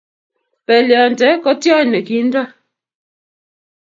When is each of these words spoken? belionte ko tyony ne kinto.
belionte 0.65 1.27
ko 1.43 1.49
tyony 1.61 1.87
ne 1.91 1.99
kinto. 2.07 2.43